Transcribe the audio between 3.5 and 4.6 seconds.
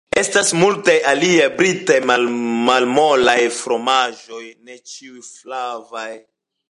fromaĝoj,